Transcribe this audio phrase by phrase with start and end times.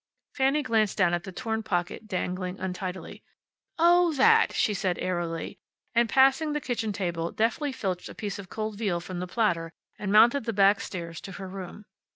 [0.33, 3.21] Fanny glanced down at the torn pocket dangling untidily.
[3.77, 5.59] "Oh, that!" she said airily.
[5.93, 9.71] And, passing the kitchen table, deftly filched a slice of cold veal from the platter,
[9.99, 11.85] and mounted the back stairs to her room.